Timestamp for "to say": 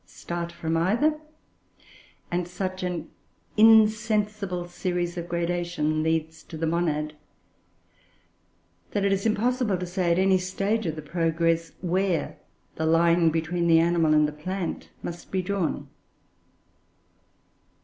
9.77-10.11